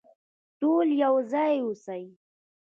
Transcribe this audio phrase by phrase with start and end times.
[0.59, 2.03] ټول يو ځای اوسئ.